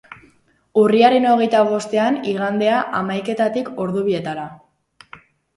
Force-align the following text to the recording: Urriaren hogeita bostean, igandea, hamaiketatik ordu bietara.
Urriaren 0.83 1.27
hogeita 1.33 1.59
bostean, 1.67 2.17
igandea, 2.33 2.79
hamaiketatik 3.01 3.71
ordu 3.85 4.07
bietara. 4.09 4.49